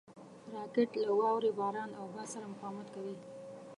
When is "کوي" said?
2.95-3.15